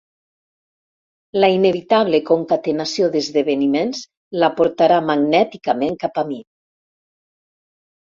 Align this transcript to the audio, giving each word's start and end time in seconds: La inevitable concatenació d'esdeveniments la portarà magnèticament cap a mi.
La 1.43 1.49
inevitable 1.55 2.21
concatenació 2.31 3.11
d'esdeveniments 3.17 4.03
la 4.47 4.53
portarà 4.59 5.01
magnèticament 5.13 6.03
cap 6.07 6.23
a 6.27 6.29
mi. 6.35 6.45